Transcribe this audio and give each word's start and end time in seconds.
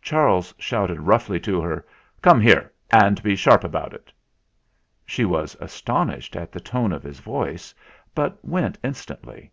Charles 0.00 0.54
shouted 0.56 1.02
roughly 1.02 1.38
to 1.40 1.60
her: 1.60 1.84
"Come 2.22 2.40
here, 2.40 2.72
and 2.90 3.22
be 3.22 3.36
sharp 3.36 3.62
about 3.62 3.92
it!" 3.92 4.10
She 5.04 5.26
was 5.26 5.54
astonished 5.60 6.34
at 6.34 6.50
the 6.50 6.60
tone 6.60 6.92
of 6.92 7.02
his 7.02 7.20
voice, 7.20 7.74
but 8.14 8.42
went 8.42 8.78
instantly. 8.82 9.52